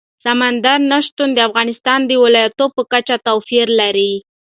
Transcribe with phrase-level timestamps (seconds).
[0.23, 4.13] سمندر نه شتون د افغانستان د ولایاتو په کچه توپیر لري.